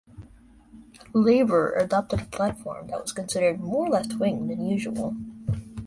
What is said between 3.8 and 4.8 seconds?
left-wing than